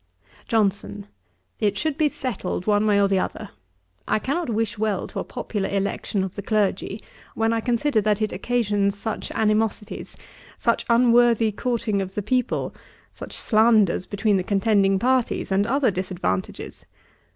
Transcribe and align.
JOHNSON. 0.47 1.05
'It 1.59 1.77
should 1.77 1.95
be 1.95 2.09
settled 2.09 2.65
one 2.65 2.87
way 2.87 2.99
or 2.99 3.07
other. 3.21 3.51
I 4.07 4.17
cannot 4.17 4.49
wish 4.49 4.75
well 4.79 5.05
to 5.05 5.19
a 5.19 5.23
popular 5.23 5.69
election 5.69 6.23
of 6.23 6.33
the 6.33 6.41
clergy, 6.41 7.03
when 7.35 7.53
I 7.53 7.59
consider 7.61 8.01
that 8.01 8.19
it 8.19 8.33
occasions 8.33 8.97
such 8.97 9.29
animosities, 9.29 10.17
such 10.57 10.85
unworthy 10.89 11.51
courting 11.51 12.01
of 12.01 12.15
the 12.15 12.23
people, 12.23 12.73
such 13.11 13.37
slanders 13.37 14.07
between 14.07 14.37
the 14.37 14.43
contending 14.43 14.97
parties, 14.97 15.51
and 15.51 15.67
other 15.67 15.91
disadvantages. 15.91 16.87